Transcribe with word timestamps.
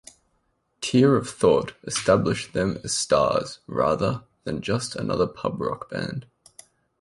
"Tear 0.81 1.15
of 1.15 1.29
Thought" 1.29 1.73
established 1.83 2.53
them 2.53 2.79
as 2.83 2.91
stars 2.91 3.59
rather 3.67 4.23
than 4.45 4.59
just 4.63 4.95
another 4.95 5.27
pub 5.27 5.61
rock 5.61 5.91
band. 5.91 6.25